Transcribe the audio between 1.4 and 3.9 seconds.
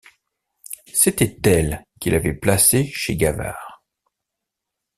elle qui l’avait placé chez Gavard.